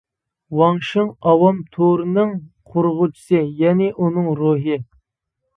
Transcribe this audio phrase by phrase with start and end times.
[0.59, 2.33] ۋاڭ شىڭ ئاۋام تورىنىڭ
[2.73, 4.83] قۇرغۇچىسى، يەنە ئۇنىڭ روھى.